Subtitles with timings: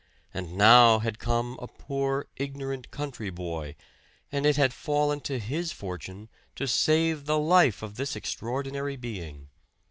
[0.33, 3.75] And now had come a poor ignorant country boy,
[4.31, 9.49] and it had fallen to his fortune to save the life of this extraordinary being.